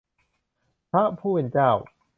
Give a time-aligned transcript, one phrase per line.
[0.91, 1.71] พระผู้เป็นเจ้า